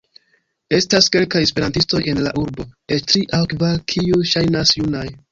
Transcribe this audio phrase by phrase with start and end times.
[0.75, 2.65] Estas kelkaj Esperantistoj en la urbo,
[2.95, 5.05] eĉ tri aŭ kvar kiuj ŝajnas junaj.